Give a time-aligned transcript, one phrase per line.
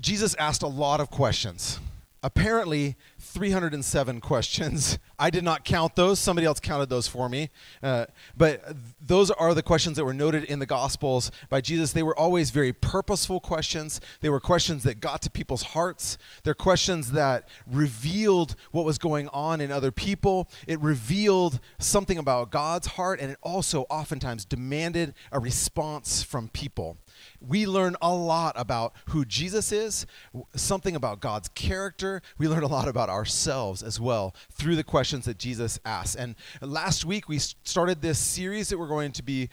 [0.00, 1.80] Jesus asked a lot of questions.
[2.22, 4.98] Apparently, 307 questions.
[5.18, 6.18] I did not count those.
[6.18, 7.50] Somebody else counted those for me.
[7.82, 8.06] Uh,
[8.36, 11.92] but those are the questions that were noted in the Gospels by Jesus.
[11.92, 14.00] They were always very purposeful questions.
[14.22, 16.18] They were questions that got to people's hearts.
[16.42, 20.48] They're questions that revealed what was going on in other people.
[20.66, 26.98] It revealed something about God's heart, and it also oftentimes demanded a response from people
[27.46, 30.06] we learn a lot about who Jesus is,
[30.54, 32.22] something about God's character.
[32.38, 36.16] We learn a lot about ourselves as well through the questions that Jesus asks.
[36.16, 39.48] And last week we started this series that we're going to be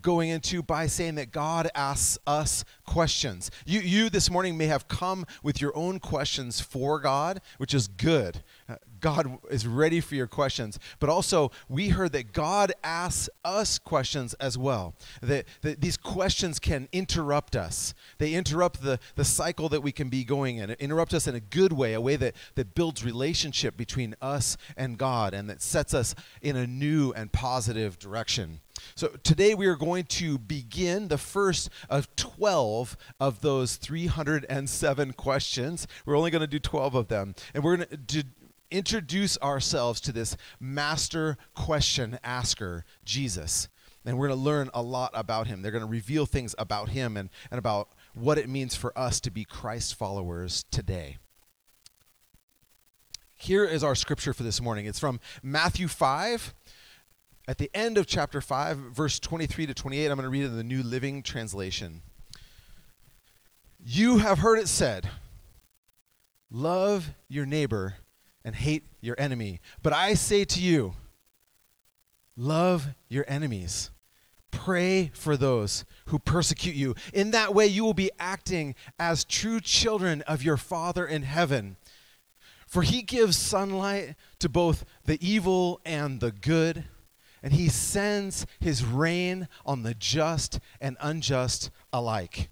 [0.00, 3.50] going into by saying that God asks us questions.
[3.66, 7.88] You, you this morning may have come with your own questions for God, which is
[7.88, 8.42] good.
[9.00, 10.78] God is ready for your questions.
[10.98, 14.94] But also, we heard that God asks us questions as well.
[15.20, 17.92] That, that these questions can interrupt us.
[18.18, 21.40] They interrupt the, the cycle that we can be going in, interrupt us in a
[21.40, 25.92] good way, a way that, that builds relationship between us and God and that sets
[25.92, 28.60] us in a new and positive direction.
[28.94, 35.86] So today we are going to begin the first of 12 of those 307 questions.
[36.04, 37.34] We're only going to do 12 of them.
[37.54, 38.24] And we're going to
[38.74, 43.68] introduce ourselves to this master question asker, Jesus.
[44.04, 45.62] And we're going to learn a lot about him.
[45.62, 49.20] They're going to reveal things about him and, and about what it means for us
[49.20, 51.18] to be Christ followers today.
[53.36, 54.86] Here is our scripture for this morning.
[54.86, 56.52] It's from Matthew 5.
[57.46, 60.48] At the end of chapter 5, verse 23 to 28, I'm going to read it
[60.48, 62.02] in the New Living Translation.
[63.84, 65.10] You have heard it said,
[66.50, 67.94] Love your neighbor
[68.44, 69.60] and hate your enemy.
[69.82, 70.94] But I say to you,
[72.36, 73.90] love your enemies.
[74.50, 76.94] Pray for those who persecute you.
[77.12, 81.76] In that way, you will be acting as true children of your Father in heaven.
[82.66, 86.84] For he gives sunlight to both the evil and the good,
[87.42, 92.48] and he sends his rain on the just and unjust alike.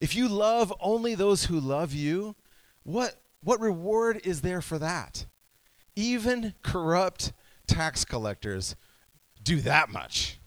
[0.00, 2.36] If you love only those who love you,
[2.82, 5.24] what what reward is there for that?
[5.96, 7.32] Even corrupt
[7.66, 8.76] tax collectors
[9.42, 10.38] do that much.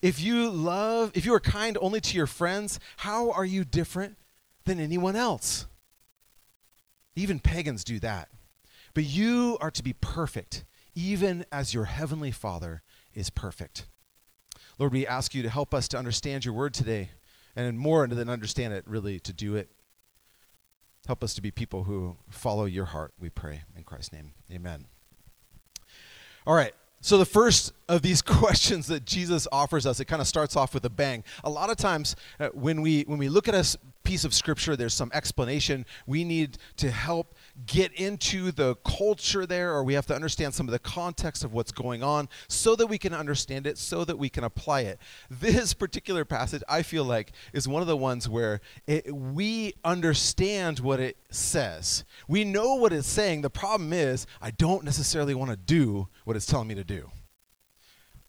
[0.00, 4.16] If you love, if you are kind only to your friends, how are you different
[4.64, 5.66] than anyone else?
[7.16, 8.30] Even pagans do that.
[8.94, 12.80] But you are to be perfect, even as your heavenly Father
[13.12, 13.84] is perfect.
[14.78, 17.10] Lord, we ask you to help us to understand your word today,
[17.54, 19.68] and more than understand it, really to do it
[21.10, 23.64] Help us to be people who follow your heart, we pray.
[23.76, 24.86] In Christ's name, amen.
[26.46, 26.72] All right.
[27.00, 30.72] So, the first of these questions that Jesus offers us, it kind of starts off
[30.72, 31.24] with a bang.
[31.42, 33.76] A lot of times, uh, when, we, when we look at a
[34.10, 35.86] piece of scripture, there's some explanation.
[36.04, 40.66] We need to help get into the culture there, or we have to understand some
[40.66, 44.18] of the context of what's going on so that we can understand it, so that
[44.18, 44.98] we can apply it.
[45.30, 50.80] This particular passage, I feel like, is one of the ones where it, we understand
[50.80, 52.02] what it says.
[52.26, 53.42] We know what it's saying.
[53.42, 57.12] The problem is, I don't necessarily want to do what it's telling me to do.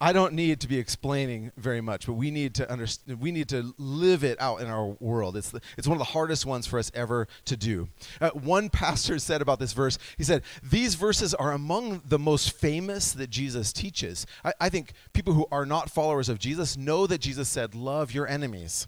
[0.02, 3.22] I don't need to be explaining very much, but we need to understand.
[3.22, 5.38] We need to live it out in our world.
[5.38, 7.88] It's the, it's one of the hardest ones for us ever to do.
[8.20, 10.00] Uh, one pastor said about this verse.
[10.18, 14.26] He said these verses are among the most famous that Jesus teaches.
[14.44, 18.12] I, I think people who are not followers of Jesus know that Jesus said, "Love
[18.12, 18.88] your enemies,"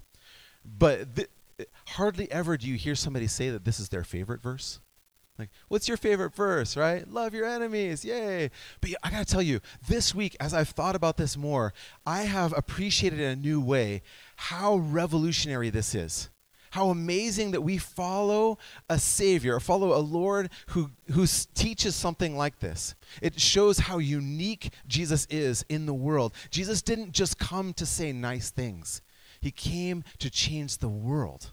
[0.66, 1.30] but th-
[1.90, 4.80] hardly ever do you hear somebody say that this is their favorite verse.
[5.40, 7.08] Like, what's your favorite verse, right?
[7.10, 8.52] Love your enemies, yay.
[8.82, 11.74] But I gotta tell you, this week, as I've thought about this more,
[12.06, 14.04] I have appreciated in a new way
[14.36, 16.30] how revolutionary this is.
[16.70, 18.58] How amazing that we follow
[18.90, 22.96] a Savior, follow a Lord who, who teaches something like this.
[23.22, 26.34] It shows how unique Jesus is in the world.
[26.50, 29.02] Jesus didn't just come to say nice things,
[29.42, 31.52] He came to change the world,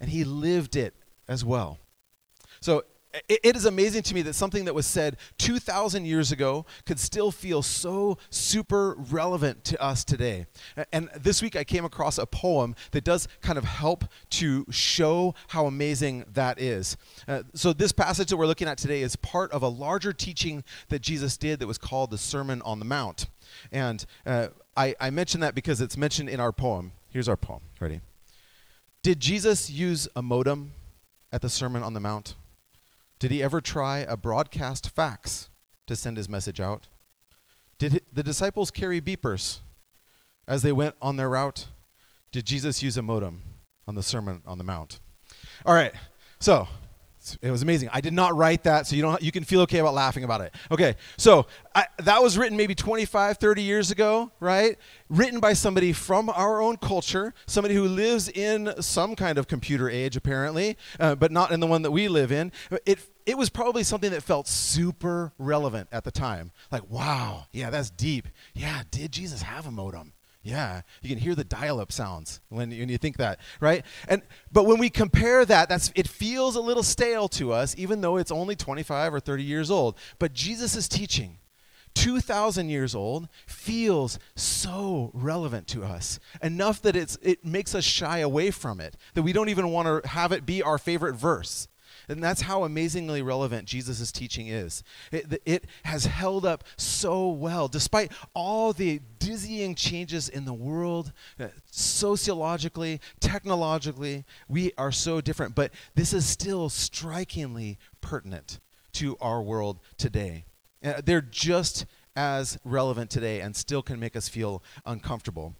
[0.00, 0.94] and He lived it
[1.28, 1.78] as well.
[2.60, 2.84] So
[3.28, 6.98] it, it is amazing to me that something that was said 2,000 years ago could
[6.98, 10.46] still feel so super relevant to us today.
[10.92, 15.34] And this week I came across a poem that does kind of help to show
[15.48, 16.96] how amazing that is.
[17.26, 20.64] Uh, so, this passage that we're looking at today is part of a larger teaching
[20.88, 23.26] that Jesus did that was called the Sermon on the Mount.
[23.72, 26.92] And uh, I, I mention that because it's mentioned in our poem.
[27.08, 27.62] Here's our poem.
[27.80, 28.00] Ready?
[29.02, 30.72] Did Jesus use a modem
[31.32, 32.34] at the Sermon on the Mount?
[33.18, 35.48] Did he ever try a broadcast fax
[35.86, 36.88] to send his message out?
[37.78, 39.60] Did the disciples carry beepers
[40.46, 41.66] as they went on their route?
[42.32, 43.42] Did Jesus use a modem
[43.86, 45.00] on the Sermon on the Mount?
[45.64, 45.94] All right.
[46.38, 46.68] So
[47.42, 47.88] it was amazing.
[47.92, 50.40] I did not write that, so you don't you can feel okay about laughing about
[50.40, 50.54] it.
[50.70, 54.78] Okay, so I, that was written maybe 25, 30 years ago, right?
[55.08, 59.88] Written by somebody from our own culture, somebody who lives in some kind of computer
[59.90, 62.52] age, apparently, uh, but not in the one that we live in.
[62.84, 66.52] It it was probably something that felt super relevant at the time.
[66.70, 68.28] Like, wow, yeah, that's deep.
[68.54, 70.12] Yeah, did Jesus have a modem?
[70.46, 73.84] Yeah, you can hear the dial-up sounds when, when you think that, right?
[74.06, 74.22] And
[74.52, 78.16] but when we compare that, that's it feels a little stale to us, even though
[78.16, 79.98] it's only 25 or 30 years old.
[80.20, 81.38] But Jesus' teaching,
[81.94, 88.18] 2,000 years old, feels so relevant to us enough that it's it makes us shy
[88.18, 91.66] away from it, that we don't even want to have it be our favorite verse.
[92.08, 94.82] And that's how amazingly relevant Jesus' teaching is.
[95.10, 101.12] It, it has held up so well, despite all the dizzying changes in the world,
[101.40, 105.54] uh, sociologically, technologically, we are so different.
[105.54, 108.60] But this is still strikingly pertinent
[108.92, 110.44] to our world today.
[110.84, 115.54] Uh, they're just as relevant today and still can make us feel uncomfortable.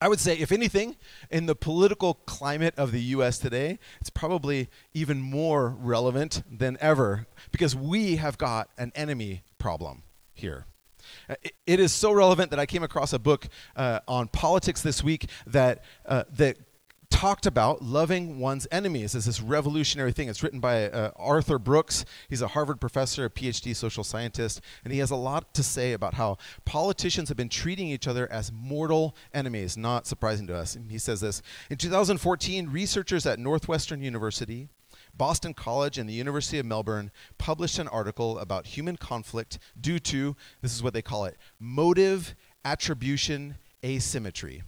[0.00, 0.96] I would say, if anything,
[1.30, 7.26] in the political climate of the US today, it's probably even more relevant than ever
[7.52, 10.02] because we have got an enemy problem
[10.34, 10.66] here.
[11.28, 11.36] Uh,
[11.66, 15.28] it is so relevant that I came across a book uh, on politics this week
[15.46, 16.56] that, uh, that
[17.14, 20.28] talked about loving one's enemies as this revolutionary thing.
[20.28, 22.04] It's written by uh, Arthur Brooks.
[22.28, 25.92] He's a Harvard professor, a PhD social scientist, and he has a lot to say
[25.92, 29.76] about how politicians have been treating each other as mortal enemies.
[29.76, 30.74] Not surprising to us.
[30.74, 31.40] And he says this
[31.70, 34.68] In 2014, researchers at Northwestern University,
[35.16, 40.34] Boston College, and the University of Melbourne published an article about human conflict due to,
[40.62, 42.34] this is what they call it, motive
[42.64, 44.64] attribution asymmetry.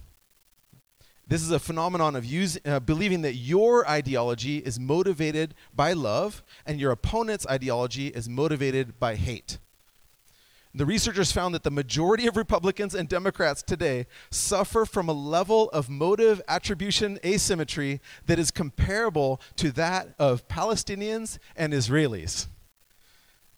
[1.29, 2.25] This is a phenomenon of
[2.65, 8.97] uh, believing that your ideology is motivated by love and your opponent's ideology is motivated
[8.97, 9.57] by hate.
[10.73, 15.69] The researchers found that the majority of Republicans and Democrats today suffer from a level
[15.71, 22.47] of motive attribution asymmetry that is comparable to that of Palestinians and Israelis.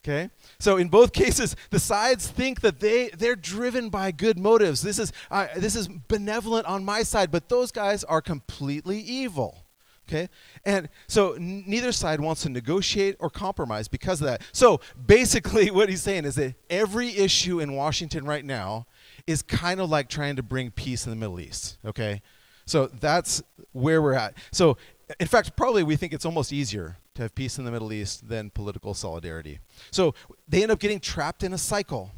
[0.03, 0.29] Okay?
[0.59, 4.81] So in both cases, the sides think that they, they're driven by good motives.
[4.81, 9.65] This is, uh, this is benevolent on my side, but those guys are completely evil.
[10.07, 10.27] Okay?
[10.65, 14.41] And so neither side wants to negotiate or compromise because of that.
[14.51, 18.87] So basically, what he's saying is that every issue in Washington right now
[19.27, 21.77] is kind of like trying to bring peace in the Middle East.
[21.85, 22.21] Okay?
[22.65, 24.35] So that's where we're at.
[24.51, 24.77] So,
[25.19, 28.29] in fact, probably we think it's almost easier to have peace in the Middle East
[28.29, 29.59] than political solidarity.
[29.91, 30.15] So
[30.47, 32.11] they end up getting trapped in a cycle,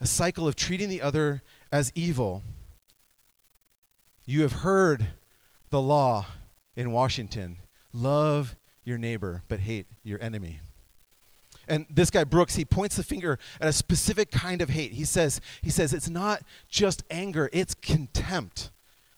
[0.00, 2.42] a cycle of treating the other as evil.
[4.24, 5.08] You have heard
[5.68, 6.24] the law
[6.74, 7.58] in Washington
[7.92, 10.60] love your neighbor, but hate your enemy.
[11.68, 14.92] And this guy Brooks, he points the finger at a specific kind of hate.
[14.92, 18.70] He says, he says it's not just anger, it's contempt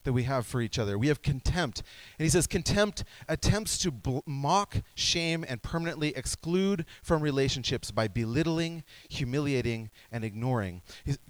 [0.09, 0.97] that we have for each other.
[0.97, 1.83] We have contempt.
[2.19, 8.09] And he says, contempt attempts to bl- mock, shame, and permanently exclude from relationships by
[8.09, 10.81] belittling, humiliating, and ignoring.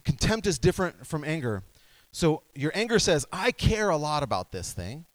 [0.04, 1.64] Contempt is different from anger.
[2.12, 5.06] So your anger says, I care a lot about this thing.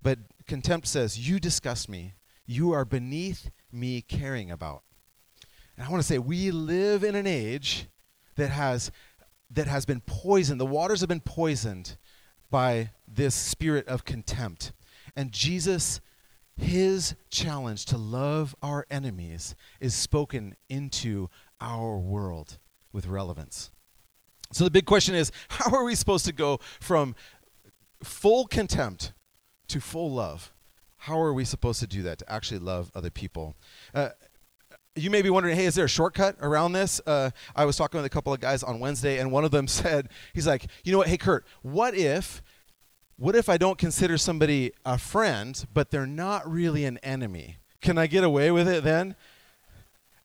[0.00, 2.14] But contempt says, You disgust me.
[2.46, 4.84] You are beneath me caring about.
[5.76, 7.88] And I want to say, we live in an age
[8.36, 8.90] that has
[9.50, 10.58] that has been poisoned.
[10.58, 11.98] The waters have been poisoned
[12.50, 14.72] by this spirit of contempt.
[15.16, 16.00] And Jesus,
[16.56, 21.28] his challenge to love our enemies is spoken into
[21.60, 22.58] our world
[22.92, 23.70] with relevance.
[24.52, 27.14] So the big question is how are we supposed to go from
[28.02, 29.12] full contempt
[29.68, 30.52] to full love?
[31.02, 33.54] How are we supposed to do that to actually love other people?
[33.94, 34.10] Uh,
[34.98, 37.00] you may be wondering, hey, is there a shortcut around this?
[37.06, 39.66] Uh, I was talking with a couple of guys on Wednesday, and one of them
[39.68, 42.42] said, he's like, you know what, hey, Kurt, what if,
[43.16, 47.58] what if I don't consider somebody a friend, but they're not really an enemy?
[47.80, 49.14] Can I get away with it then?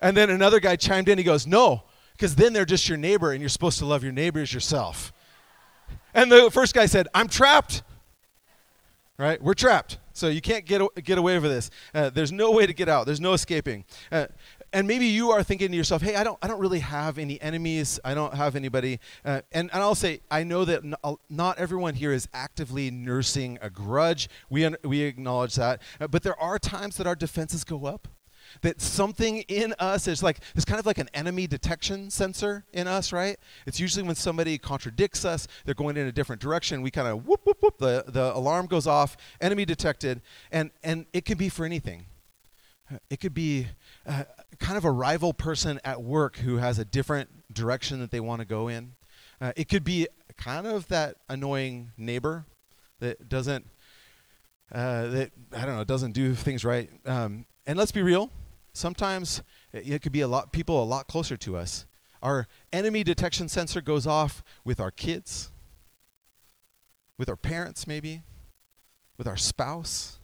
[0.01, 3.31] And then another guy chimed in, he goes, no, because then they're just your neighbor,
[3.31, 5.13] and you're supposed to love your neighbors yourself.
[6.13, 7.83] And the first guy said, I'm trapped.
[9.17, 9.41] Right?
[9.41, 9.99] We're trapped.
[10.13, 11.71] So you can't get, get away with this.
[11.93, 13.05] Uh, there's no way to get out.
[13.05, 13.83] There's no escaping.
[14.11, 14.27] Uh,
[14.73, 17.39] and maybe you are thinking to yourself, hey, I don't, I don't really have any
[17.41, 17.99] enemies.
[18.03, 18.99] I don't have anybody.
[19.23, 23.59] Uh, and, and I'll say, I know that uh, not everyone here is actively nursing
[23.61, 24.29] a grudge.
[24.49, 25.81] We, we acknowledge that.
[26.01, 28.07] Uh, but there are times that our defenses go up.
[28.61, 32.87] that something in us is like it's kind of like an enemy detection sensor in
[32.87, 33.37] us, right?
[33.65, 36.81] It's usually when somebody contradicts us, they're going in a different direction.
[36.81, 37.77] We kind of whoop whoop whoop.
[37.77, 42.05] The the alarm goes off, enemy detected, and and it can be for anything.
[43.09, 43.67] It could be
[44.05, 44.23] uh,
[44.59, 48.39] kind of a rival person at work who has a different direction that they want
[48.41, 48.93] to go in.
[49.39, 50.07] Uh, it could be
[50.37, 52.45] kind of that annoying neighbor
[52.99, 53.67] that doesn't
[54.71, 56.89] uh, that I don't know doesn't do things right.
[57.05, 58.31] Um, and let's be real,
[58.73, 59.41] sometimes
[59.71, 61.85] it could be a lot people a lot closer to us.
[62.21, 65.51] Our enemy detection sensor goes off with our kids,
[67.17, 68.23] with our parents, maybe,
[69.17, 70.19] with our spouse.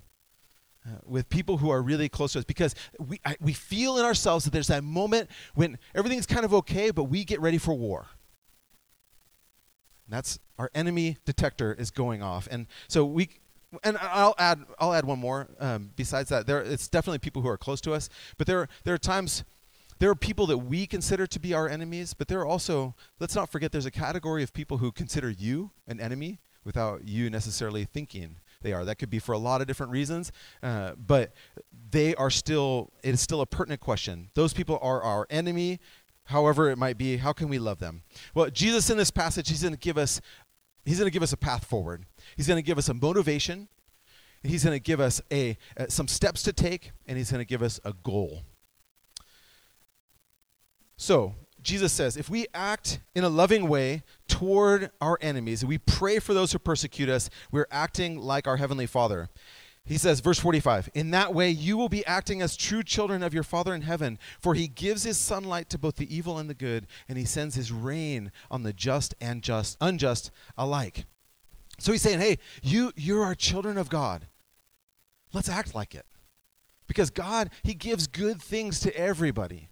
[0.89, 4.05] Uh, with people who are really close to us because we, I, we feel in
[4.05, 7.73] ourselves that there's that moment when everything's kind of okay, but we get ready for
[7.73, 8.07] war.
[10.07, 12.47] And that's our enemy detector is going off.
[12.49, 13.29] And so we,
[13.83, 15.47] and I'll add I'll add one more.
[15.59, 18.95] Um, besides that, there it's definitely people who are close to us, but there there
[18.95, 19.43] are times
[19.99, 23.35] there are people that we consider to be our enemies, but there are also let's
[23.35, 27.85] not forget there's a category of people who consider you an enemy without you necessarily
[27.85, 28.85] thinking they are.
[28.85, 31.33] That could be for a lot of different reasons, uh, but
[31.91, 34.29] they are still it is still a pertinent question.
[34.33, 35.79] Those people are our enemy.
[36.25, 38.03] However, it might be, how can we love them?
[38.35, 40.21] Well, Jesus in this passage, he's going to give us
[40.85, 42.05] He's going to give us a path forward.
[42.35, 43.67] He's going to give us a motivation.
[44.41, 47.47] He's going to give us a, uh, some steps to take, and he's going to
[47.47, 48.41] give us a goal.
[50.97, 56.19] So, Jesus says, if we act in a loving way toward our enemies, we pray
[56.19, 59.29] for those who persecute us, we're acting like our Heavenly Father.
[59.85, 63.33] He says, verse 45, In that way you will be acting as true children of
[63.33, 66.53] your Father in heaven, for he gives his sunlight to both the evil and the
[66.53, 71.05] good, and he sends his rain on the just and just unjust alike.
[71.79, 74.27] So he's saying, Hey, you you're our children of God.
[75.33, 76.05] Let's act like it.
[76.87, 79.69] Because God, he gives good things to everybody.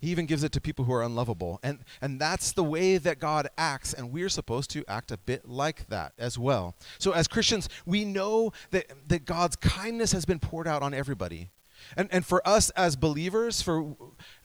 [0.00, 1.60] He even gives it to people who are unlovable.
[1.62, 5.48] And, and that's the way that God acts, and we're supposed to act a bit
[5.48, 6.74] like that as well.
[6.98, 11.50] So, as Christians, we know that, that God's kindness has been poured out on everybody.
[11.96, 13.96] And, and for us as believers, for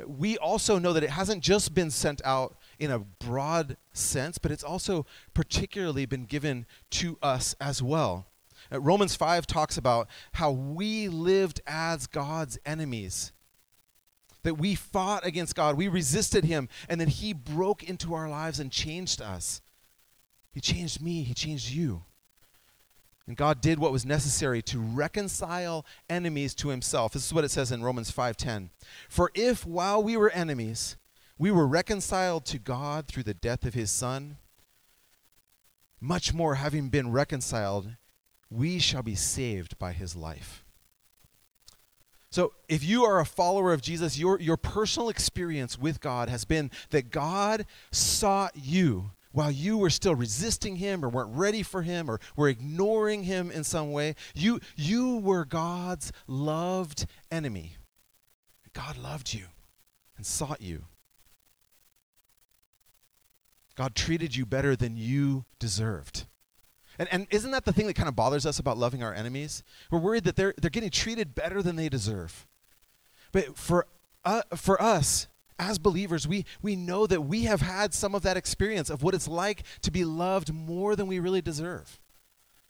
[0.05, 4.51] we also know that it hasn't just been sent out in a broad sense, but
[4.51, 8.27] it's also particularly been given to us as well.
[8.71, 13.31] Uh, Romans 5 talks about how we lived as God's enemies
[14.45, 18.59] that we fought against God, we resisted Him, and then He broke into our lives
[18.59, 19.61] and changed us.
[20.51, 22.03] He changed me, He changed you.
[23.27, 27.13] And God did what was necessary to reconcile enemies to himself.
[27.13, 28.69] This is what it says in Romans 5:10.
[29.09, 30.95] For if while we were enemies,
[31.37, 34.37] we were reconciled to God through the death of his son,
[35.99, 37.95] much more having been reconciled,
[38.51, 40.64] we shall be saved by his life.
[42.35, 46.43] So, if you are a follower of Jesus, your, your personal experience with God has
[46.43, 51.81] been that God sought you while you were still resisting Him or weren't ready for
[51.81, 54.15] Him or were ignoring Him in some way.
[54.33, 57.77] You, you were God's loved enemy.
[58.73, 59.45] God loved you
[60.17, 60.87] and sought you.
[63.75, 66.25] God treated you better than you deserved.
[66.97, 69.63] And, and isn't that the thing that kind of bothers us about loving our enemies?
[69.91, 72.47] We're worried that they're, they're getting treated better than they deserve.
[73.31, 73.87] But for,
[74.23, 78.37] uh, for us, as believers, we, we know that we have had some of that
[78.37, 81.99] experience of what it's like to be loved more than we really deserve.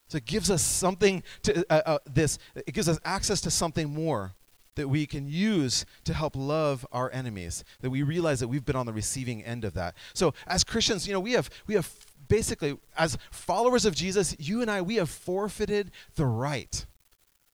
[0.08, 3.92] So it gives us something to uh, uh, this, it gives us access to something
[3.92, 4.34] more
[4.76, 8.76] that we can use to help love our enemies that we realize that we've been
[8.76, 11.90] on the receiving end of that so as christians you know we have we have
[12.28, 16.86] basically, as followers of Jesus, you and I, we have forfeited the right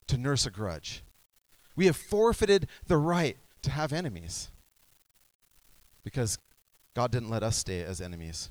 [0.07, 1.03] to nurse a grudge.
[1.75, 4.51] We have forfeited the right to have enemies
[6.03, 6.37] because
[6.93, 8.49] God didn't let us stay as enemies.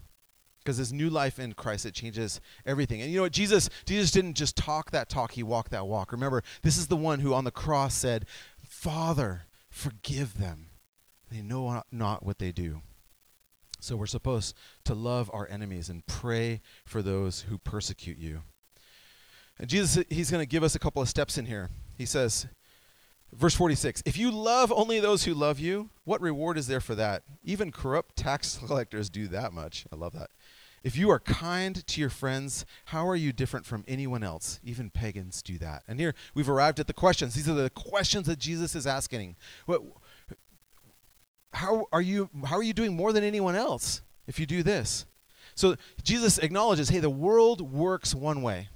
[0.58, 3.00] Because his new life in Christ, it changes everything.
[3.00, 3.32] And you know what?
[3.32, 6.12] Jesus, Jesus didn't just talk that talk, he walked that walk.
[6.12, 8.26] Remember, this is the one who on the cross said,
[8.62, 10.66] Father, forgive them.
[11.30, 12.82] They know not what they do.
[13.80, 18.42] So we're supposed to love our enemies and pray for those who persecute you.
[19.58, 21.70] And Jesus, he's going to give us a couple of steps in here.
[21.98, 22.46] He says,
[23.32, 26.94] verse 46 If you love only those who love you, what reward is there for
[26.94, 27.22] that?
[27.44, 29.86] Even corrupt tax collectors do that much.
[29.92, 30.30] I love that.
[30.82, 34.60] If you are kind to your friends, how are you different from anyone else?
[34.64, 35.82] Even pagans do that.
[35.86, 37.34] And here we've arrived at the questions.
[37.34, 39.36] These are the questions that Jesus is asking.
[39.66, 39.82] What,
[41.52, 45.06] how are you how are you doing more than anyone else if you do this?
[45.54, 48.68] So Jesus acknowledges, hey, the world works one way.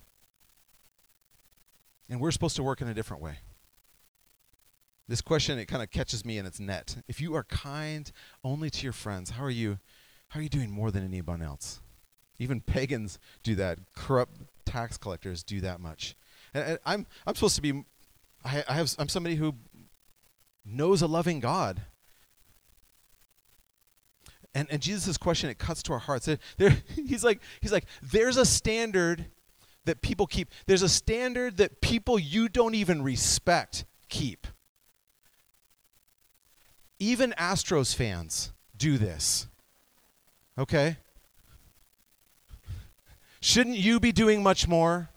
[2.08, 3.38] And we're supposed to work in a different way.
[5.08, 6.96] This question it kind of catches me in its net.
[7.08, 8.10] If you are kind
[8.42, 9.78] only to your friends, how are you
[10.28, 11.80] how are you doing more than anyone else?
[12.38, 13.78] Even pagans do that.
[13.94, 16.16] Corrupt tax collectors do that much.
[16.52, 17.84] And, I'm I'm supposed to be
[18.44, 19.54] I, I have I'm somebody who
[20.64, 21.82] knows a loving God.
[24.54, 26.28] And and Jesus' question it cuts to our hearts.
[26.56, 29.26] There, he's like he's like there's a standard
[29.84, 30.50] that people keep.
[30.66, 34.46] There's a standard that people you don't even respect keep.
[36.98, 39.46] Even Astros fans do this.
[40.56, 40.96] Okay?
[43.40, 45.10] Shouldn't you be doing much more?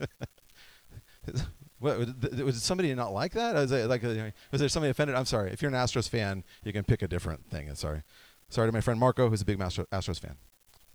[1.78, 3.54] what, did somebody not like that?
[3.54, 5.16] Was, like, was there somebody offended?
[5.16, 5.52] I'm sorry.
[5.52, 7.72] If you're an Astros fan, you can pick a different thing.
[7.74, 8.02] Sorry.
[8.48, 10.36] Sorry to my friend Marco, who's a big Astros fan.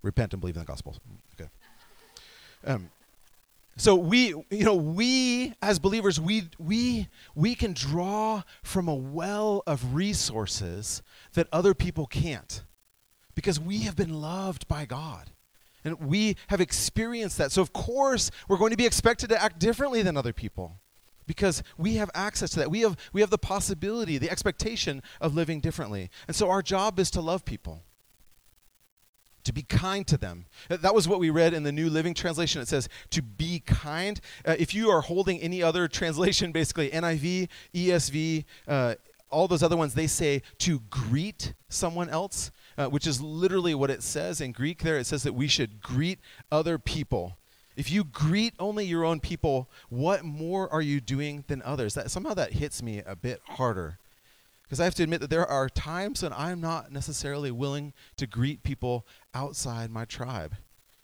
[0.01, 0.97] Repent and believe in the gospel.
[1.39, 1.49] Okay.
[2.65, 2.89] Um,
[3.77, 9.63] so we, you know, we as believers, we we we can draw from a well
[9.65, 11.01] of resources
[11.33, 12.63] that other people can't,
[13.33, 15.31] because we have been loved by God,
[15.83, 17.51] and we have experienced that.
[17.51, 20.79] So of course we're going to be expected to act differently than other people,
[21.25, 22.71] because we have access to that.
[22.71, 26.99] We have we have the possibility, the expectation of living differently, and so our job
[26.99, 27.83] is to love people
[29.43, 30.45] to be kind to them.
[30.69, 32.61] That was what we read in the New Living Translation.
[32.61, 34.19] It says to be kind.
[34.45, 38.95] Uh, if you are holding any other translation, basically NIV, ESV, uh,
[39.29, 43.89] all those other ones, they say to greet someone else, uh, which is literally what
[43.89, 44.97] it says in Greek there.
[44.97, 46.19] It says that we should greet
[46.51, 47.37] other people.
[47.75, 51.95] If you greet only your own people, what more are you doing than others?
[51.95, 53.97] That, somehow that hits me a bit harder.
[54.63, 58.27] Because I have to admit that there are times when I'm not necessarily willing to
[58.27, 60.55] greet people outside my tribe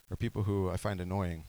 [0.09, 1.43] or people who I find annoying.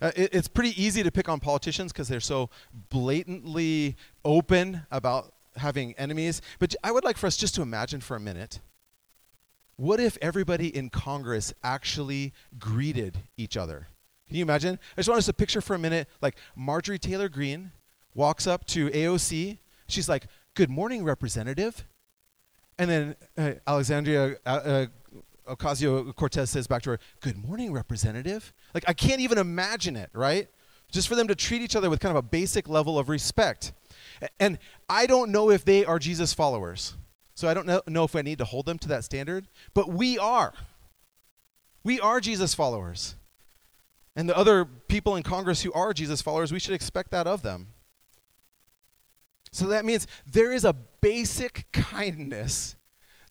[0.00, 2.50] Uh, it, it's pretty easy to pick on politicians because they're so
[2.90, 6.40] blatantly open about having enemies.
[6.58, 8.60] But I would like for us just to imagine for a minute
[9.76, 13.88] what if everybody in Congress actually greeted each other?
[14.28, 14.78] Can you imagine?
[14.96, 17.72] I just want us to picture for a minute like Marjorie Taylor Greene
[18.14, 19.58] walks up to AOC.
[19.88, 21.84] She's like, Good morning, representative.
[22.78, 24.86] And then uh, Alexandria uh, uh,
[25.48, 28.52] Ocasio Cortez says back to her, Good morning, representative.
[28.74, 30.48] Like, I can't even imagine it, right?
[30.90, 33.72] Just for them to treat each other with kind of a basic level of respect.
[34.38, 36.94] And I don't know if they are Jesus followers.
[37.34, 39.88] So I don't know, know if I need to hold them to that standard, but
[39.88, 40.52] we are.
[41.82, 43.16] We are Jesus followers.
[44.14, 47.42] And the other people in Congress who are Jesus followers, we should expect that of
[47.42, 47.68] them.
[49.52, 52.76] So that means there is a basic kindness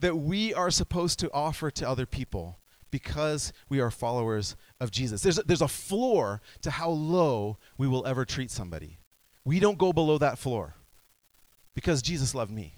[0.02, 2.60] that we are supposed to offer to other people
[2.90, 5.22] because we are followers of Jesus.
[5.22, 9.00] There's a, there's a floor to how low we will ever treat somebody.
[9.46, 10.76] We don't go below that floor
[11.74, 12.76] because Jesus loved me.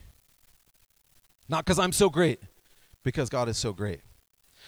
[1.54, 2.40] Not because I'm so great,
[3.04, 4.02] because God is so great.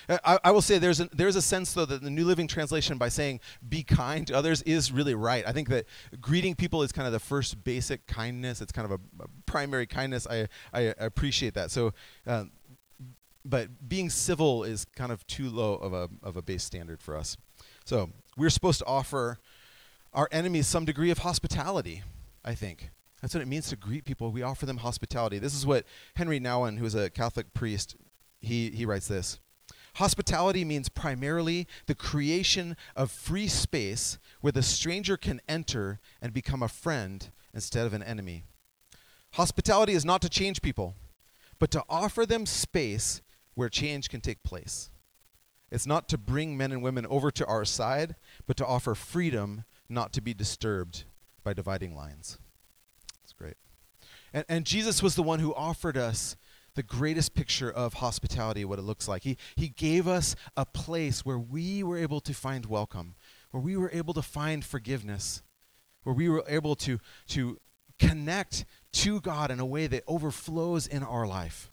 [0.08, 3.00] I, I, will say there's a, there's a sense, though, that the New Living Translation,
[3.00, 5.44] by saying be kind to others, is really right.
[5.48, 5.88] I think that
[6.22, 8.62] greeting people is kind of the first basic kindness.
[8.62, 10.28] It's kind of a, a primary kindness.
[10.30, 11.72] I, I appreciate that.
[11.72, 11.92] So,
[12.28, 12.44] uh,
[13.44, 17.18] but being civil is kind of too low of a, of a base standard for
[17.18, 17.36] us.
[17.84, 19.40] So, we're supposed to offer
[20.14, 22.04] our enemies some degree of hospitality,
[22.44, 22.92] I think.
[23.26, 24.32] That's what it means to greet people.
[24.32, 25.40] We offer them hospitality.
[25.40, 25.84] This is what
[26.14, 27.96] Henry Nouwen, who is a Catholic priest,
[28.40, 29.40] he, he writes this.
[29.96, 36.62] Hospitality means primarily the creation of free space where the stranger can enter and become
[36.62, 38.44] a friend instead of an enemy.
[39.32, 40.94] Hospitality is not to change people,
[41.58, 43.24] but to offer them space
[43.56, 44.92] where change can take place.
[45.72, 49.64] It's not to bring men and women over to our side, but to offer freedom
[49.90, 51.06] not to be disturbed
[51.44, 52.38] by dividing lines.
[54.36, 56.36] And, and Jesus was the one who offered us
[56.76, 59.24] the greatest picture of hospitality, what it looks like.
[59.24, 63.16] He, he gave us a place where we were able to find welcome,
[63.52, 65.42] where we were able to find forgiveness,
[66.04, 67.62] where we were able to, to
[67.98, 71.72] connect to God in a way that overflows in our life.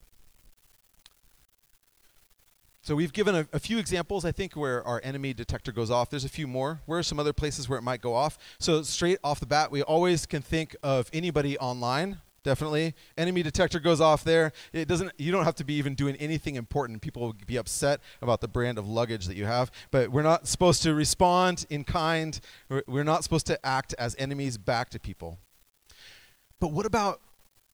[2.82, 6.10] So we've given a, a, few examples, I think, where our enemy detector goes off.
[6.10, 6.80] There's a few more.
[6.86, 8.38] Where are some other places where it might go off?
[8.60, 12.94] So straight off the bat, we always can think of anybody online definitely.
[13.16, 14.52] Enemy detector goes off there.
[14.72, 15.12] It doesn't.
[15.18, 17.02] You don't have to be even doing anything important.
[17.02, 19.70] People will be upset about the brand of luggage that you have.
[19.90, 22.38] But we're not supposed to respond in kind.
[22.86, 25.38] We're not supposed to act as enemies back to people.
[26.60, 27.20] But what about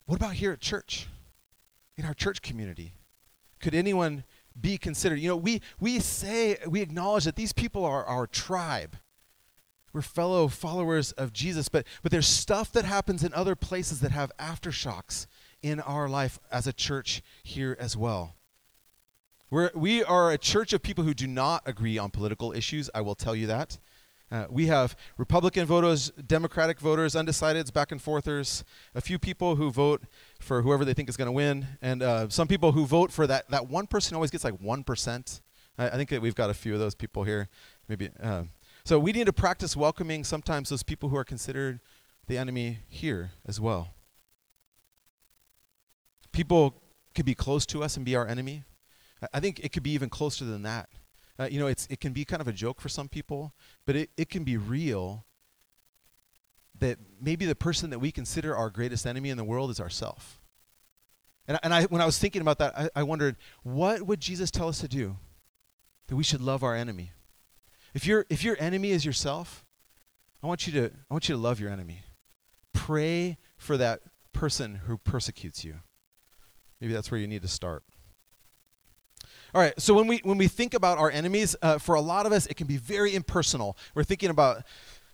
[0.07, 1.07] what about here at church,
[1.97, 2.95] in our church community?
[3.61, 4.25] Could anyone
[4.59, 5.19] be considered?
[5.19, 8.97] You know, we we say we acknowledge that these people are our tribe.
[9.93, 14.11] We're fellow followers of Jesus, but, but there's stuff that happens in other places that
[14.11, 15.27] have aftershocks
[15.63, 18.35] in our life as a church here as well.
[19.51, 23.01] We're, we are a church of people who do not agree on political issues, I
[23.01, 23.79] will tell you that.
[24.31, 28.63] Uh, we have Republican voters, Democratic voters, undecideds, back and forthers,
[28.95, 30.03] a few people who vote
[30.39, 33.27] for whoever they think is going to win, and uh, some people who vote for
[33.27, 35.41] that, that one person always gets like 1%.
[35.79, 37.49] I, I think that we've got a few of those people here.
[37.89, 38.11] Maybe.
[38.23, 38.45] Uh,
[38.89, 41.81] so we need to practice welcoming sometimes those people who are considered
[42.27, 43.91] the enemy here as well.
[46.33, 46.81] People
[47.15, 48.65] could be close to us and be our enemy.
[49.35, 50.89] I think it could be even closer than that.
[51.39, 53.53] Uh, you know, it's, it can be kind of a joke for some people,
[53.85, 55.27] but it, it can be real
[56.79, 60.41] that maybe the person that we consider our greatest enemy in the world is ourself.
[61.47, 64.51] And, and I, when I was thinking about that, I, I wondered, what would Jesus
[64.51, 65.19] tell us to do?
[66.07, 67.13] That we should love our enemy.
[67.95, 69.65] If, your if your enemy is yourself,
[70.43, 72.03] I want you to, I want you to love your enemy.
[72.73, 74.01] Pray for that
[74.33, 75.77] person who persecutes you.
[76.81, 77.83] Maybe that's where you need to start.
[79.55, 82.27] All right, so when we when we think about our enemies, uh, for a lot
[82.27, 83.79] of us, it can be very impersonal.
[83.95, 84.63] We're thinking about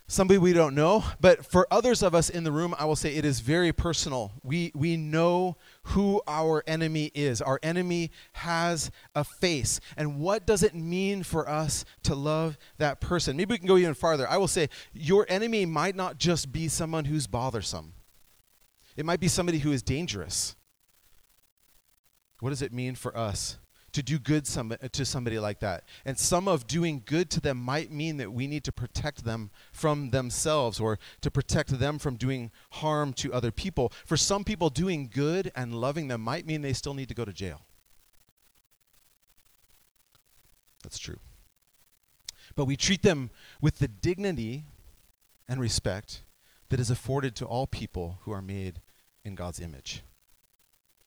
[0.07, 3.15] somebody we don't know, but for others of us in the room, I will say
[3.15, 4.33] it is very personal.
[4.43, 7.41] We we know who our enemy is.
[7.41, 13.01] Our enemy has a face, and what does it mean for us to love that
[13.01, 13.37] person?
[13.37, 14.29] Maybe we can go even farther.
[14.29, 17.95] I will say your enemy might not just be someone who's bothersome.
[18.97, 20.55] It might be somebody who is dangerous.
[22.41, 23.59] What does it mean for us
[23.95, 25.85] to do good some, uh, to somebody like that.
[26.05, 29.51] And some of doing good to them might mean that we need to protect them
[29.73, 33.93] from themselves or to protect them from doing harm to other people.
[34.05, 37.25] For some people, doing good and loving them might mean they still need to go
[37.25, 37.63] to jail.
[40.83, 41.19] That's true.
[42.57, 43.31] But we treat them
[43.61, 44.65] with the dignity
[45.49, 46.23] and respect
[46.69, 48.81] that is afforded to all people who are made
[49.25, 50.03] in God's image.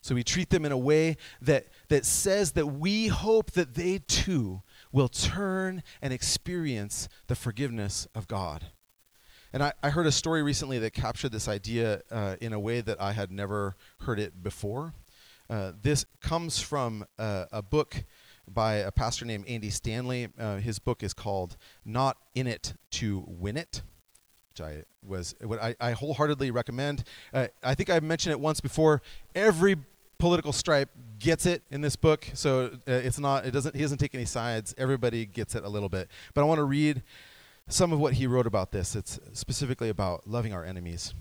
[0.08, 4.00] So we treat them in a way that, that says that we hope that they
[4.08, 4.62] too
[4.94, 8.68] will turn and experience the forgiveness of God.
[9.52, 12.80] And I, I heard a story recently that captured this idea uh, in a way
[12.80, 14.94] that I had never heard it before.
[15.50, 18.06] Uh, this comes from uh, a book
[18.48, 20.30] by a pastor named Andy Stanley.
[20.40, 23.82] Uh, his book is called Not In It to Win It
[24.58, 27.04] which I was what I, I wholeheartedly recommend.
[27.34, 29.02] Uh, I think I mentioned it once before.
[29.36, 29.76] Every
[30.20, 33.46] political stripe gets it in this book, so uh, it's not.
[33.46, 33.76] It doesn't.
[33.76, 34.74] He doesn't take any sides.
[34.78, 36.10] Everybody gets it a little bit.
[36.34, 37.04] But I want to read
[37.68, 38.96] some of what he wrote about this.
[38.96, 41.14] It's specifically about loving our enemies.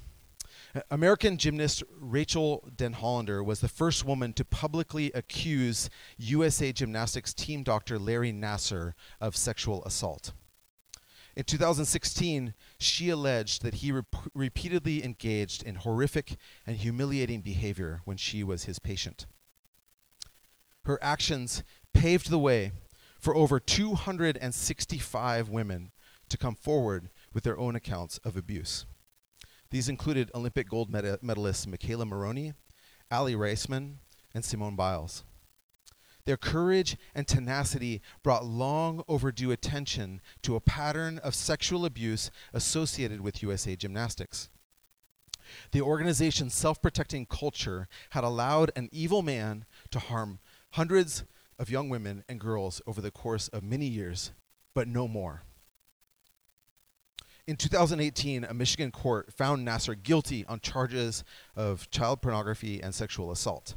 [0.90, 7.98] American gymnast Rachael Denhollander was the first woman to publicly accuse USA Gymnastics team doctor
[7.98, 10.32] Larry Nassar of sexual assault.
[11.34, 16.36] In 2016, she alleged that he rep- repeatedly engaged in horrific
[16.66, 19.26] and humiliating behavior when she was his patient.
[20.84, 21.62] Her actions
[21.94, 22.72] paved the way
[23.18, 25.90] for over 265 women
[26.28, 28.86] to come forward with their own accounts of abuse.
[29.70, 32.52] These included Olympic gold medalists McKayla Maroney,
[33.10, 33.96] Aly Raisman,
[34.34, 35.24] and Simone Biles.
[36.26, 43.20] Their courage and tenacity brought long overdue attention to a pattern of sexual abuse associated
[43.20, 44.50] with USA Gymnastics.
[45.70, 50.40] The organization's self protecting culture had allowed an evil man to harm
[50.72, 51.24] hundreds
[51.60, 54.32] of young women and girls over the course of many years,
[54.74, 55.44] but no more.
[57.46, 61.22] In 2018, a Michigan court found Nassar guilty on charges
[61.54, 63.76] of child pornography and sexual assault.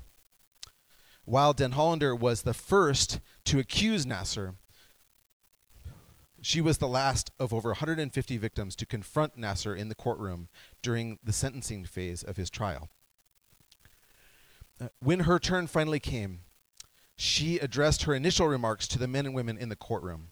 [1.29, 4.55] While Denhollander was the first to accuse Nassar,
[6.41, 10.49] she was the last of over 150 victims to confront Nassar in the courtroom
[10.81, 12.89] during the sentencing phase of his trial.
[14.81, 16.39] Uh, when her turn finally came,
[17.15, 20.29] she addressed her initial remarks to the men and women in the courtroom.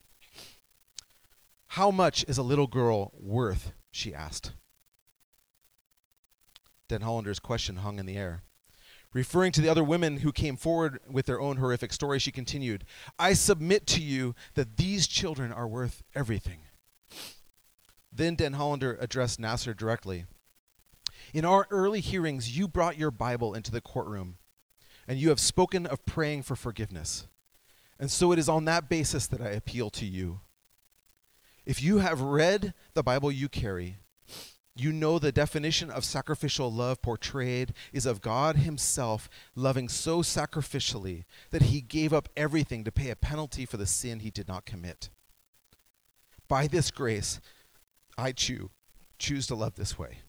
[1.67, 3.71] How much is a little girl worth?
[3.91, 4.53] she asked.
[6.89, 8.41] Denhollander's question hung in the air.
[9.13, 12.83] Referring to the other women who came forward with their own horrific story, she continued,
[13.17, 16.59] I submit to you that these children are worth everything.
[18.11, 20.25] Then Denhollander addressed Nassar directly.
[21.33, 24.37] In our early hearings, you brought your Bible into the courtroom,
[25.07, 27.27] and you have spoken of praying for forgiveness.
[27.99, 30.41] And so it is on that basis that I appeal to you.
[31.65, 33.97] If you have read the Bible you carry,
[34.79, 41.23] you know the definition of sacrificial love portrayed is of God Himself loving so sacrificially
[41.51, 44.65] that He gave up everything to pay a penalty for the sin He did not
[44.65, 45.09] commit.
[46.47, 47.39] By this grace,
[48.17, 48.69] I choose
[49.19, 50.19] choose to love this way.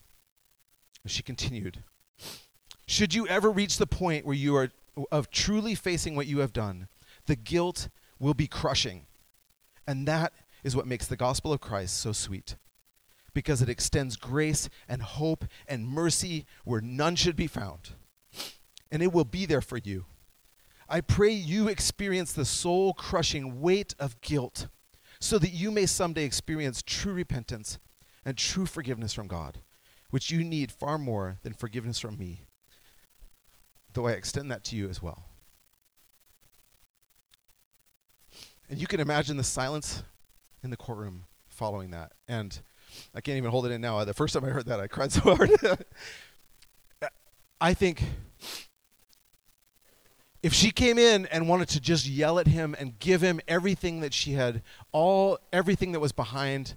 [1.06, 1.84] She continued,
[2.86, 4.70] Should you ever reach the point where you are
[5.12, 6.88] of truly facing what you have done,
[7.26, 9.06] the guilt will be crushing.
[9.86, 10.32] And that
[10.64, 12.56] is what makes the gospel of Christ so sweet.
[13.38, 17.90] Because it extends grace and hope and mercy where none should be found.
[18.90, 20.06] And it will be there for you.
[20.88, 24.66] I pray you experience the soul crushing weight of guilt
[25.20, 27.78] so that you may someday experience true repentance
[28.24, 29.60] and true forgiveness from God,
[30.10, 32.40] which you need far more than forgiveness from me,
[33.92, 35.26] though I extend that to you as well.
[38.68, 40.02] And you can imagine the silence
[40.60, 42.14] in the courtroom following that.
[42.26, 42.60] And
[43.14, 44.04] I can't even hold it in now.
[44.04, 45.50] The first time I heard that, I cried so hard.
[47.60, 48.02] I think
[50.42, 54.00] if she came in and wanted to just yell at him and give him everything
[54.00, 56.76] that she had, all everything that was behind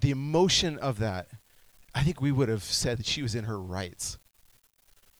[0.00, 1.28] the emotion of that,
[1.94, 4.18] I think we would have said that she was in her rights.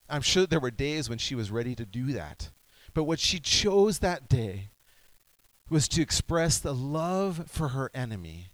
[0.08, 2.50] I'm sure there were days when she was ready to do that.
[2.94, 4.70] But what she chose that day
[5.70, 8.48] was to express the love for her enemy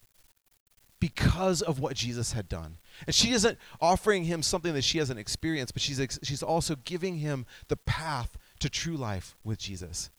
[1.00, 2.78] because of what Jesus had done.
[3.06, 6.76] And she isn't offering him something that she hasn't experienced, but she's, ex- she's also
[6.84, 10.10] giving him the path to true life with Jesus.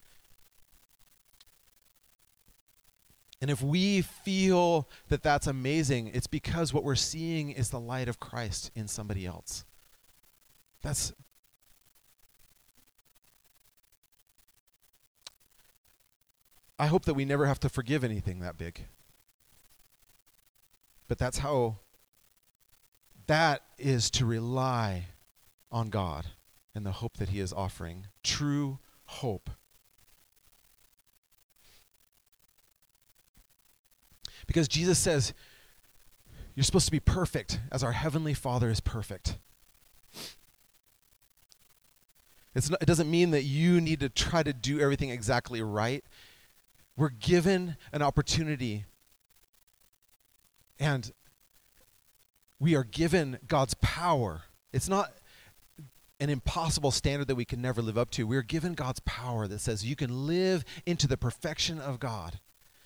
[3.41, 8.07] And if we feel that that's amazing, it's because what we're seeing is the light
[8.07, 9.65] of Christ in somebody else.
[10.81, 11.13] That's
[16.77, 18.85] I hope that we never have to forgive anything that big.
[21.07, 21.77] But that's how
[23.27, 25.07] that is to rely
[25.71, 26.25] on God
[26.73, 28.07] and the hope that He is offering.
[28.23, 29.49] True hope.
[34.47, 35.33] Because Jesus says,
[36.55, 39.37] You're supposed to be perfect as our Heavenly Father is perfect.
[42.55, 46.03] Not, it doesn't mean that you need to try to do everything exactly right.
[46.95, 48.85] We're given an opportunity
[50.79, 51.11] and
[52.59, 54.43] we are given God's power.
[54.71, 55.13] It's not
[56.19, 58.25] an impossible standard that we can never live up to.
[58.25, 62.39] We're given God's power that says you can live into the perfection of God.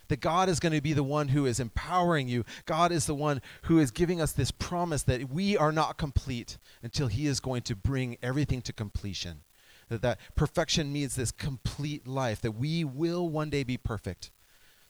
[0.08, 2.44] That God is going to be the one who is empowering you.
[2.66, 6.58] God is the one who is giving us this promise that we are not complete
[6.82, 9.44] until He is going to bring everything to completion.
[9.90, 14.32] That, that perfection means this complete life, that we will one day be perfect.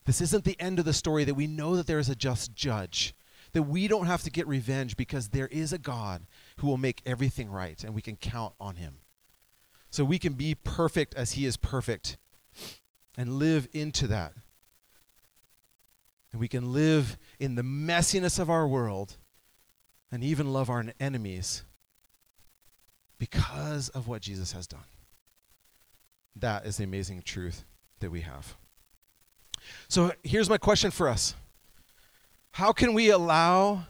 [0.10, 2.56] This isn't the end of the story, that we know that there is a just
[2.56, 3.14] judge,
[3.52, 6.26] that we don't have to get revenge because there is a God
[6.58, 9.02] who will make everything right and we can count on him.
[9.92, 12.18] So we can be perfect as he is perfect
[13.20, 14.34] and live into that.
[16.32, 19.18] And we can live in the messiness of our world
[20.12, 21.66] and even love our enemies
[23.20, 24.90] because of what Jesus has done.
[26.36, 27.64] That is the amazing truth
[28.00, 28.58] that we have.
[29.88, 31.36] So here's my question for us
[32.52, 33.84] How can we allow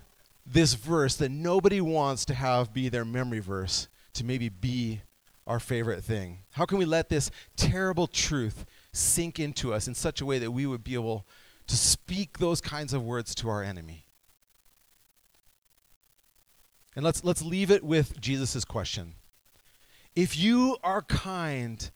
[0.45, 5.01] this verse that nobody wants to have be their memory verse to maybe be
[5.45, 6.39] our favorite thing?
[6.51, 10.51] How can we let this terrible truth sink into us in such a way that
[10.51, 11.25] we would be able
[11.67, 14.05] to speak those kinds of words to our enemy?
[16.95, 19.15] And let's, let's leave it with Jesus' question.
[20.15, 21.89] If you are kind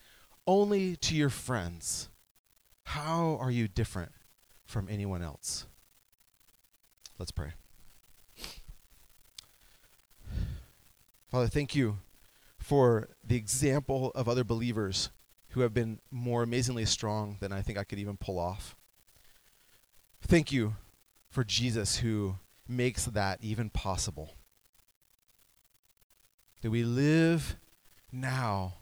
[0.45, 2.09] only to your friends,
[2.83, 4.11] how are you different
[4.65, 5.65] from anyone else?
[7.17, 7.53] Let's pray.
[11.29, 11.99] Father, thank you
[12.59, 15.09] for the example of other believers
[15.49, 18.75] who have been more amazingly strong than I think I could even pull off.
[20.21, 20.75] Thank you
[21.29, 22.35] for Jesus who
[22.67, 24.35] makes that even possible.
[26.61, 27.57] That we live
[28.11, 28.75] now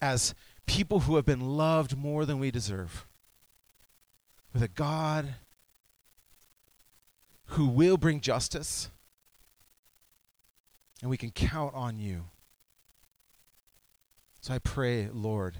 [0.00, 0.34] as
[0.66, 3.06] people who have been loved more than we deserve
[4.56, 5.34] with a God
[7.48, 8.88] who will bring justice,
[11.02, 12.24] and we can count on you.
[14.40, 15.58] So I pray, Lord,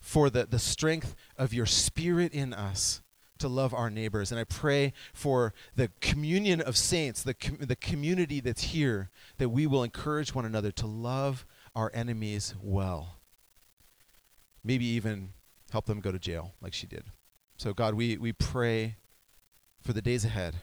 [0.00, 3.00] for the, the strength of your spirit in us
[3.38, 4.32] to love our neighbors.
[4.32, 9.08] And I pray for the communion of saints, the, com- the community that's here,
[9.38, 13.18] that we will encourage one another to love our enemies well.
[14.64, 15.28] Maybe even
[15.70, 17.04] help them go to jail like she did.
[17.56, 18.96] So, God, we, we pray
[19.80, 20.56] for the days ahead,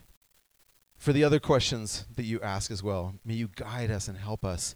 [0.97, 3.15] for the other questions that you ask as well.
[3.25, 4.75] May you guide us and help us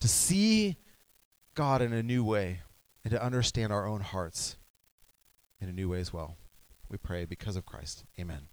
[0.00, 0.76] to see
[1.54, 2.60] God in a new way
[3.04, 4.56] and to understand our own hearts
[5.60, 6.36] in a new way as well.
[6.88, 8.04] We pray because of Christ.
[8.20, 8.48] Amen.